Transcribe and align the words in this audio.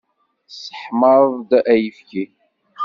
Tesseḥmaḍ-d 0.47 1.49
ayefki? 1.73 2.25